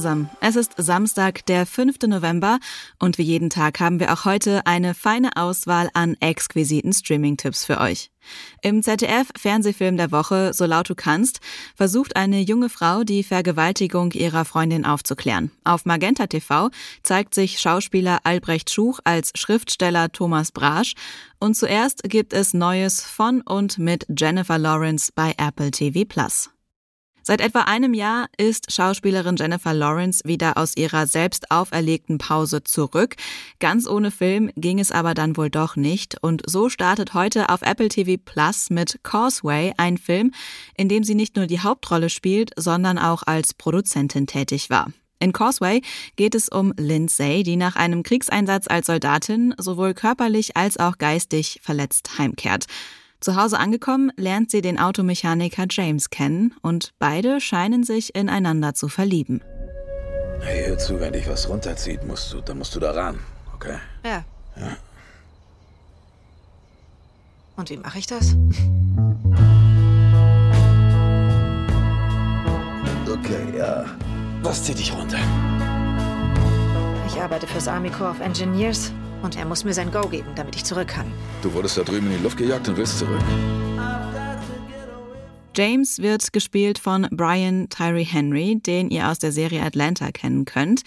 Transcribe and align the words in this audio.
Zusammen. 0.00 0.30
Es 0.40 0.56
ist 0.56 0.72
Samstag, 0.78 1.44
der 1.44 1.66
5. 1.66 1.96
November 2.06 2.58
und 2.98 3.18
wie 3.18 3.22
jeden 3.22 3.50
Tag 3.50 3.80
haben 3.80 4.00
wir 4.00 4.14
auch 4.14 4.24
heute 4.24 4.64
eine 4.64 4.94
feine 4.94 5.36
Auswahl 5.36 5.90
an 5.92 6.16
exquisiten 6.20 6.94
Streaming-Tipps 6.94 7.66
für 7.66 7.78
euch. 7.78 8.10
Im 8.62 8.82
ZDF-Fernsehfilm 8.82 9.98
der 9.98 10.10
Woche 10.10 10.54
So 10.54 10.64
laut 10.64 10.88
du 10.88 10.94
kannst 10.94 11.40
versucht 11.76 12.16
eine 12.16 12.40
junge 12.40 12.70
Frau, 12.70 13.04
die 13.04 13.22
Vergewaltigung 13.22 14.12
ihrer 14.12 14.46
Freundin 14.46 14.86
aufzuklären. 14.86 15.50
Auf 15.64 15.84
Magenta 15.84 16.26
TV 16.26 16.70
zeigt 17.02 17.34
sich 17.34 17.60
Schauspieler 17.60 18.20
Albrecht 18.24 18.70
Schuch 18.70 19.00
als 19.04 19.32
Schriftsteller 19.34 20.10
Thomas 20.12 20.50
Brasch 20.50 20.94
und 21.40 21.56
zuerst 21.56 22.04
gibt 22.04 22.32
es 22.32 22.54
Neues 22.54 23.02
von 23.02 23.42
und 23.42 23.78
mit 23.78 24.06
Jennifer 24.18 24.56
Lawrence 24.56 25.12
bei 25.14 25.34
Apple 25.36 25.70
TV 25.70 26.06
Plus. 26.08 26.48
Seit 27.22 27.40
etwa 27.40 27.60
einem 27.62 27.94
Jahr 27.94 28.28
ist 28.38 28.72
Schauspielerin 28.72 29.36
Jennifer 29.36 29.74
Lawrence 29.74 30.22
wieder 30.24 30.56
aus 30.56 30.76
ihrer 30.76 31.06
selbst 31.06 31.50
auferlegten 31.50 32.18
Pause 32.18 32.64
zurück. 32.64 33.16
Ganz 33.58 33.86
ohne 33.86 34.10
Film 34.10 34.50
ging 34.56 34.78
es 34.78 34.90
aber 34.90 35.14
dann 35.14 35.36
wohl 35.36 35.50
doch 35.50 35.76
nicht. 35.76 36.16
Und 36.22 36.42
so 36.46 36.68
startet 36.68 37.14
heute 37.14 37.50
auf 37.50 37.62
Apple 37.62 37.88
TV 37.88 38.20
Plus 38.24 38.70
mit 38.70 39.00
Causeway 39.02 39.72
ein 39.76 39.98
Film, 39.98 40.32
in 40.76 40.88
dem 40.88 41.04
sie 41.04 41.14
nicht 41.14 41.36
nur 41.36 41.46
die 41.46 41.60
Hauptrolle 41.60 42.08
spielt, 42.08 42.52
sondern 42.56 42.98
auch 42.98 43.22
als 43.24 43.52
Produzentin 43.54 44.26
tätig 44.26 44.70
war. 44.70 44.90
In 45.22 45.34
Causeway 45.34 45.82
geht 46.16 46.34
es 46.34 46.48
um 46.48 46.72
Lindsay, 46.78 47.42
die 47.42 47.56
nach 47.56 47.76
einem 47.76 48.02
Kriegseinsatz 48.02 48.66
als 48.68 48.86
Soldatin 48.86 49.54
sowohl 49.58 49.92
körperlich 49.92 50.56
als 50.56 50.78
auch 50.78 50.96
geistig 50.96 51.60
verletzt 51.62 52.18
heimkehrt. 52.18 52.64
Zu 53.20 53.36
Hause 53.36 53.58
angekommen, 53.58 54.10
lernt 54.16 54.50
sie 54.50 54.62
den 54.62 54.78
Automechaniker 54.78 55.66
James 55.68 56.08
kennen 56.08 56.54
und 56.62 56.94
beide 56.98 57.38
scheinen 57.42 57.84
sich 57.84 58.14
ineinander 58.14 58.72
zu 58.72 58.88
verlieben. 58.88 59.42
Hey, 60.40 60.64
hör 60.66 60.78
zu, 60.78 60.98
wenn 61.00 61.12
dich 61.12 61.28
was 61.28 61.46
runterzieht, 61.46 62.02
musst 62.06 62.32
du, 62.32 62.40
dann 62.40 62.56
musst 62.56 62.74
du 62.74 62.80
da 62.80 62.92
ran, 62.92 63.18
okay? 63.54 63.76
Ja. 64.04 64.24
Ja. 64.56 64.76
Und 67.56 67.68
wie 67.68 67.76
mache 67.76 67.98
ich 67.98 68.06
das? 68.06 68.34
Okay, 73.06 73.58
ja. 73.58 73.84
Was 74.42 74.64
zieht 74.64 74.78
dich 74.78 74.94
runter? 74.94 75.18
Ich 77.06 77.20
arbeite 77.20 77.46
fürs 77.46 77.68
Army 77.68 77.90
Corps 77.90 78.12
of 78.12 78.20
Engineers 78.20 78.92
und 79.22 79.36
er 79.36 79.44
muss 79.44 79.64
mir 79.64 79.74
sein 79.74 79.90
Go 79.90 80.08
geben, 80.08 80.28
damit 80.36 80.56
ich 80.56 80.64
zurück 80.64 80.88
kann. 80.88 81.12
Du 81.42 81.52
wurdest 81.52 81.78
da 81.78 81.82
drüben 81.82 82.06
in 82.10 82.18
die 82.18 82.22
Luft 82.22 82.36
gejagt 82.36 82.68
und 82.68 82.76
willst 82.76 82.98
zurück. 82.98 83.20
James 85.56 85.98
wird 85.98 86.32
gespielt 86.32 86.78
von 86.78 87.08
Brian 87.10 87.68
Tyree 87.68 88.04
Henry, 88.04 88.60
den 88.60 88.88
ihr 88.88 89.08
aus 89.08 89.18
der 89.18 89.32
Serie 89.32 89.62
Atlanta 89.62 90.12
kennen 90.12 90.44
könnt. 90.44 90.82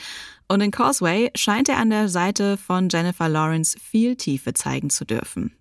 Und 0.48 0.62
in 0.62 0.72
Causeway 0.72 1.32
scheint 1.36 1.68
er 1.68 1.78
an 1.78 1.90
der 1.90 2.08
Seite 2.08 2.58
von 2.58 2.88
Jennifer 2.90 3.28
Lawrence 3.28 3.78
viel 3.80 4.16
Tiefe 4.16 4.54
zeigen 4.54 4.90
zu 4.90 5.06
dürfen. 5.06 5.56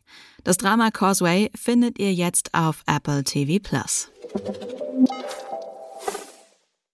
Das 0.44 0.56
Drama 0.56 0.90
Causeway 0.90 1.50
findet 1.54 1.98
ihr 1.98 2.12
jetzt 2.12 2.54
auf 2.54 2.82
Apple 2.86 3.24
TV 3.24 3.58
Plus. 3.62 4.10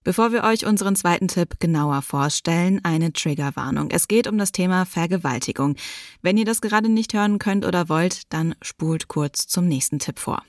Bevor 0.03 0.31
wir 0.31 0.43
euch 0.45 0.65
unseren 0.65 0.95
zweiten 0.95 1.27
Tipp 1.27 1.59
genauer 1.59 2.01
vorstellen, 2.01 2.79
eine 2.83 3.11
Triggerwarnung. 3.11 3.91
Es 3.91 4.07
geht 4.07 4.27
um 4.27 4.37
das 4.37 4.53
Thema 4.53 4.85
Vergewaltigung. 4.85 5.75
Wenn 6.21 6.37
ihr 6.37 6.45
das 6.45 6.61
gerade 6.61 6.87
nicht 6.87 7.13
hören 7.13 7.37
könnt 7.37 7.65
oder 7.65 7.89
wollt, 7.89 8.31
dann 8.31 8.55
spult 8.61 9.09
kurz 9.09 9.47
zum 9.47 9.67
nächsten 9.67 9.99
Tipp 9.99 10.19
vor. 10.19 10.41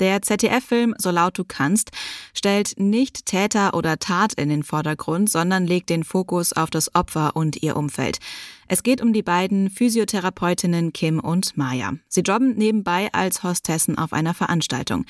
Der 0.00 0.22
ZDF-Film 0.22 0.94
So 0.96 1.10
laut 1.10 1.36
du 1.36 1.44
kannst 1.44 1.90
stellt 2.32 2.74
nicht 2.78 3.26
Täter 3.26 3.74
oder 3.74 3.98
Tat 3.98 4.32
in 4.34 4.48
den 4.48 4.62
Vordergrund, 4.62 5.30
sondern 5.30 5.66
legt 5.66 5.90
den 5.90 6.04
Fokus 6.04 6.54
auf 6.54 6.70
das 6.70 6.94
Opfer 6.94 7.36
und 7.36 7.62
ihr 7.62 7.76
Umfeld. 7.76 8.18
Es 8.66 8.82
geht 8.82 9.02
um 9.02 9.12
die 9.12 9.22
beiden 9.22 9.68
Physiotherapeutinnen 9.68 10.92
Kim 10.92 11.20
und 11.20 11.56
Maya. 11.56 11.92
Sie 12.08 12.22
jobben 12.22 12.56
nebenbei 12.56 13.08
als 13.12 13.42
Hostessen 13.42 13.98
auf 13.98 14.14
einer 14.14 14.32
Veranstaltung. 14.32 15.04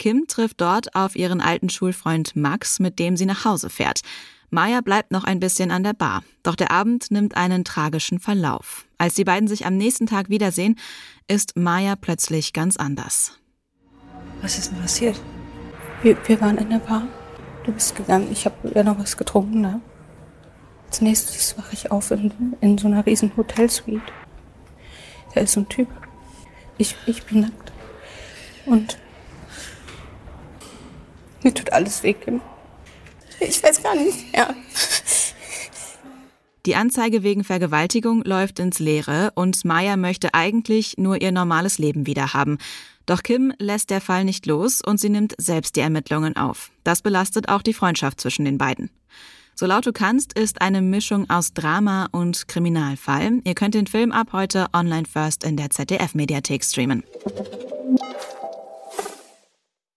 Kim 0.00 0.26
trifft 0.26 0.62
dort 0.62 0.94
auf 0.94 1.14
ihren 1.14 1.42
alten 1.42 1.68
Schulfreund 1.68 2.34
Max, 2.34 2.80
mit 2.80 2.98
dem 2.98 3.18
sie 3.18 3.26
nach 3.26 3.44
Hause 3.44 3.68
fährt. 3.68 4.00
Maya 4.48 4.80
bleibt 4.80 5.10
noch 5.10 5.24
ein 5.24 5.40
bisschen 5.40 5.70
an 5.70 5.84
der 5.84 5.92
Bar, 5.92 6.24
doch 6.42 6.56
der 6.56 6.70
Abend 6.70 7.10
nimmt 7.10 7.36
einen 7.36 7.64
tragischen 7.64 8.18
Verlauf. 8.18 8.86
Als 8.96 9.12
die 9.12 9.24
beiden 9.24 9.46
sich 9.46 9.66
am 9.66 9.76
nächsten 9.76 10.06
Tag 10.06 10.30
wiedersehen, 10.30 10.78
ist 11.28 11.54
Maya 11.54 11.96
plötzlich 11.96 12.54
ganz 12.54 12.78
anders. 12.78 13.38
Was 14.40 14.56
ist 14.56 14.70
denn 14.70 14.80
passiert? 14.80 15.20
Wir, 16.02 16.16
wir 16.26 16.40
waren 16.40 16.56
in 16.56 16.70
der 16.70 16.78
Bar. 16.78 17.06
Du 17.64 17.72
bist 17.72 17.94
gegangen. 17.94 18.28
Ich 18.32 18.46
habe 18.46 18.56
ja 18.74 18.82
noch 18.82 18.98
was 18.98 19.18
getrunken. 19.18 19.60
Ne? 19.60 19.82
Als 20.86 21.02
nächstes 21.02 21.58
wache 21.58 21.74
ich 21.74 21.90
auf 21.90 22.10
in, 22.10 22.56
in 22.62 22.78
so 22.78 22.88
einer 22.88 23.04
riesen 23.04 23.36
Hotelsuite. 23.36 24.00
Da 25.34 25.42
ist 25.42 25.52
so 25.52 25.60
ein 25.60 25.68
Typ. 25.68 25.88
Ich, 26.78 26.96
ich 27.04 27.22
bin 27.24 27.42
nackt. 27.42 27.70
Und 28.64 28.96
mir 31.42 31.54
tut 31.54 31.72
alles 31.72 32.02
weh, 32.02 32.12
Kim. 32.12 32.40
Ich 33.40 33.62
weiß 33.62 33.82
gar 33.82 33.94
nicht 33.94 34.32
mehr. 34.32 34.54
Die 36.66 36.76
Anzeige 36.76 37.22
wegen 37.22 37.42
Vergewaltigung 37.42 38.22
läuft 38.22 38.58
ins 38.58 38.78
Leere 38.78 39.32
und 39.34 39.64
Maya 39.64 39.96
möchte 39.96 40.34
eigentlich 40.34 40.98
nur 40.98 41.22
ihr 41.22 41.32
normales 41.32 41.78
Leben 41.78 42.06
wiederhaben. 42.06 42.58
Doch 43.06 43.22
Kim 43.22 43.52
lässt 43.58 43.88
der 43.88 44.02
Fall 44.02 44.24
nicht 44.24 44.44
los 44.44 44.82
und 44.84 45.00
sie 45.00 45.08
nimmt 45.08 45.34
selbst 45.38 45.76
die 45.76 45.80
Ermittlungen 45.80 46.36
auf. 46.36 46.70
Das 46.84 47.00
belastet 47.00 47.48
auch 47.48 47.62
die 47.62 47.72
Freundschaft 47.72 48.20
zwischen 48.20 48.44
den 48.44 48.58
beiden. 48.58 48.90
So 49.54 49.66
laut 49.66 49.86
du 49.86 49.92
kannst 49.92 50.38
ist 50.38 50.60
eine 50.60 50.80
Mischung 50.80 51.28
aus 51.28 51.52
Drama 51.52 52.08
und 52.12 52.46
Kriminalfall. 52.46 53.40
Ihr 53.44 53.54
könnt 53.54 53.74
den 53.74 53.86
Film 53.86 54.12
ab 54.12 54.28
heute 54.32 54.66
online 54.72 55.06
first 55.06 55.44
in 55.44 55.56
der 55.56 55.70
ZDF-Mediathek 55.70 56.62
streamen. 56.62 57.02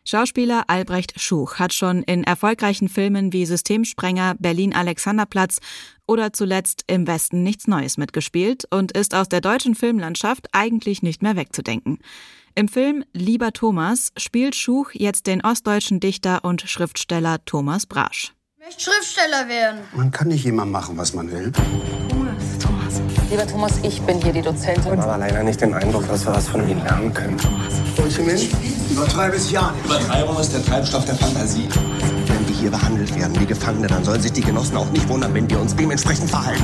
Schauspieler 0.05 0.65
Albrecht 0.67 1.19
Schuch 1.19 1.55
hat 1.55 1.73
schon 1.73 2.03
in 2.03 2.25
erfolgreichen 2.25 2.89
Filmen 2.89 3.31
wie 3.31 3.45
Systemsprenger, 3.45 4.35
Berlin 4.37 4.75
Alexanderplatz 4.75 5.59
oder 6.05 6.33
zuletzt 6.33 6.83
Im 6.87 7.07
Westen 7.07 7.41
nichts 7.41 7.67
Neues 7.67 7.97
mitgespielt 7.97 8.65
und 8.69 8.91
ist 8.91 9.15
aus 9.15 9.29
der 9.29 9.39
deutschen 9.39 9.75
Filmlandschaft 9.75 10.47
eigentlich 10.51 11.03
nicht 11.03 11.23
mehr 11.23 11.37
wegzudenken. 11.37 11.99
Im 12.53 12.67
Film 12.67 13.05
Lieber 13.13 13.53
Thomas 13.53 14.11
spielt 14.17 14.55
Schuch 14.55 14.91
jetzt 14.93 15.25
den 15.25 15.41
ostdeutschen 15.41 16.01
Dichter 16.01 16.43
und 16.43 16.61
Schriftsteller 16.61 17.43
Thomas 17.45 17.85
Brasch. 17.85 18.33
Ich 18.57 18.65
möchte 18.65 18.83
Schriftsteller 18.83 19.47
werden. 19.47 19.79
Man 19.95 20.11
kann 20.11 20.27
nicht 20.27 20.45
immer 20.45 20.65
machen, 20.65 20.97
was 20.97 21.13
man 21.13 21.31
will. 21.31 21.51
Lieber 23.29 23.47
Thomas, 23.47 23.79
ich 23.81 24.01
bin 24.01 24.21
hier 24.21 24.33
die 24.33 24.41
Dozentin. 24.41 24.99
aber 24.99 25.17
leider 25.17 25.41
nicht 25.43 25.59
den 25.61 25.73
Eindruck, 25.73 26.07
dass 26.07 26.25
wir 26.25 26.33
was 26.33 26.47
von 26.47 26.69
Ihnen 26.69 26.83
lernen 26.83 27.13
können. 27.13 27.37
Ultimate, 27.97 28.47
übertreibe 28.93 29.35
es 29.35 29.51
ja 29.51 29.71
nicht. 29.71 29.85
Übertreibung 29.85 30.39
ist 30.39 30.53
der 30.53 30.63
Treibstoff 30.63 31.05
der 31.05 31.15
Fantasie. 31.15 31.67
Wenn 32.27 32.47
wir 32.47 32.55
hier 32.55 32.71
behandelt 32.71 33.15
werden 33.15 33.39
wie 33.39 33.45
Gefangene, 33.45 33.87
dann 33.87 34.03
sollen 34.03 34.21
sich 34.21 34.31
die 34.31 34.41
Genossen 34.41 34.77
auch 34.77 34.89
nicht 34.91 35.07
wundern, 35.09 35.33
wenn 35.33 35.49
wir 35.49 35.59
uns 35.59 35.75
dementsprechend 35.75 36.29
verhalten. 36.29 36.63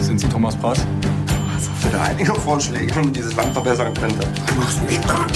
Sind 0.00 0.20
Sie 0.20 0.28
Thomas 0.28 0.56
Brasch? 0.56 0.78
Ich 1.78 1.86
hätte 1.86 2.00
einige 2.00 2.34
Vorschläge, 2.34 2.94
wie 2.94 3.00
man 3.00 3.12
dieses 3.12 3.34
Land 3.36 3.52
verbessern 3.52 3.92
könnte. 3.94 4.26
Mach's 4.58 4.76
mich 4.86 5.00
dran. 5.00 5.26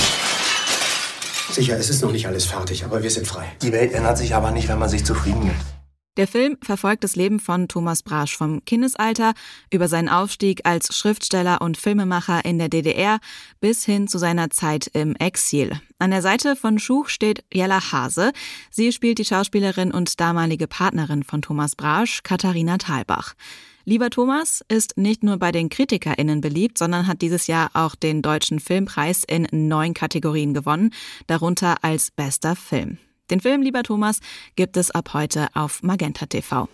Sicher, 1.51 1.79
es 1.79 1.91
ist 1.91 2.03
noch 2.03 2.13
nicht 2.13 2.27
alles 2.27 2.47
fertig, 2.47 2.85
aber 2.85 3.03
wir 3.03 3.11
sind 3.11 3.27
frei. 3.27 3.45
Die 3.63 3.73
Welt 3.73 3.93
ändert 3.93 4.19
sich 4.19 4.35
aber 4.35 4.51
nicht, 4.51 4.69
wenn 4.69 4.79
man 4.79 4.89
sich 4.89 5.05
zufrieden 5.05 5.45
gibt. 5.45 5.74
Der 6.17 6.29
Film 6.29 6.57
verfolgt 6.63 7.03
das 7.03 7.17
Leben 7.17 7.41
von 7.41 7.67
Thomas 7.67 8.05
Brasch 8.05 8.37
vom 8.37 8.65
Kindesalter 8.65 9.35
über 9.73 9.89
seinen 9.89 10.09
Aufstieg 10.09 10.61
als 10.63 10.97
Schriftsteller 10.97 11.61
und 11.61 11.77
Filmemacher 11.77 12.45
in 12.45 12.59
der 12.59 12.69
DDR 12.69 13.19
bis 13.61 13.85
hin 13.85 14.07
zu 14.07 14.19
seiner 14.19 14.49
Zeit 14.51 14.89
im 14.93 15.17
Exil. 15.17 15.73
An 15.99 16.13
der 16.13 16.23
Seite 16.23 16.55
von 16.55 16.79
Schuch 16.79 17.09
steht 17.09 17.45
Jella 17.53 17.91
Hase. 17.91 18.33
Sie 18.71 18.93
spielt 18.93 19.19
die 19.19 19.25
Schauspielerin 19.25 19.91
und 19.91 20.21
damalige 20.21 20.69
Partnerin 20.69 21.25
von 21.25 21.43
Thomas 21.43 21.75
Brasch, 21.75 22.23
Katharina 22.23 22.79
Thalbach. 22.79 23.35
Lieber 23.85 24.09
Thomas 24.09 24.65
ist 24.69 24.97
nicht 24.97 25.25
nur 25.25 25.39
bei 25.39 25.51
den 25.51 25.69
KritikerInnen 25.69 26.41
beliebt, 26.41 26.79
sondern 26.79 27.09
hat 27.09 27.23
dieses 27.23 27.49
Jahr 27.49 27.71
auch 27.75 27.97
den 27.97 28.23
Deutschen 28.23 28.61
Filmpreis 28.61 29.25
in 29.25 29.49
neun 29.51 29.95
Kategorien 29.95 30.55
gewonnen, 30.55 30.95
darunter 31.27 31.83
als 31.83 32.13
bester 32.13 32.55
Film. 32.55 32.99
Den 33.31 33.41
Film 33.41 33.63
Lieber 33.63 33.83
Thomas 33.83 34.21
gibt 34.57 34.77
es 34.77 34.91
ab 34.91 35.15
heute 35.15 35.49
auf 35.55 35.83
Magenta 35.83 36.27
TV. 36.27 36.69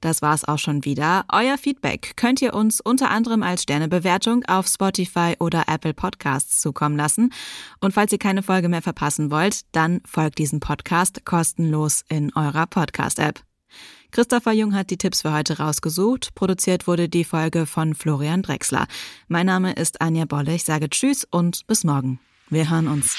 Das 0.00 0.22
war's 0.22 0.44
auch 0.44 0.58
schon 0.58 0.84
wieder. 0.84 1.24
Euer 1.30 1.58
Feedback 1.58 2.16
könnt 2.16 2.40
ihr 2.40 2.54
uns 2.54 2.80
unter 2.80 3.10
anderem 3.10 3.42
als 3.42 3.62
Sternebewertung 3.62 4.44
auf 4.46 4.66
Spotify 4.66 5.36
oder 5.38 5.64
Apple 5.68 5.92
Podcasts 5.92 6.60
zukommen 6.60 6.96
lassen. 6.96 7.32
Und 7.80 7.92
falls 7.92 8.12
ihr 8.12 8.18
keine 8.18 8.42
Folge 8.42 8.68
mehr 8.68 8.82
verpassen 8.82 9.30
wollt, 9.30 9.60
dann 9.72 10.00
folgt 10.06 10.38
diesem 10.38 10.60
Podcast 10.60 11.24
kostenlos 11.26 12.02
in 12.08 12.34
eurer 12.34 12.66
Podcast-App. 12.66 13.42
Christopher 14.10 14.52
Jung 14.52 14.74
hat 14.74 14.90
die 14.90 14.96
Tipps 14.96 15.22
für 15.22 15.32
heute 15.32 15.58
rausgesucht. 15.58 16.34
Produziert 16.34 16.86
wurde 16.86 17.08
die 17.08 17.24
Folge 17.24 17.66
von 17.66 17.94
Florian 17.94 18.42
Drexler. 18.42 18.86
Mein 19.28 19.46
Name 19.46 19.72
ist 19.74 20.00
Anja 20.00 20.24
Bolle. 20.24 20.54
Ich 20.54 20.64
sage 20.64 20.88
Tschüss 20.88 21.26
und 21.30 21.66
bis 21.66 21.84
morgen. 21.84 22.18
Wir 22.48 22.68
hören 22.68 22.88
uns. 22.88 23.18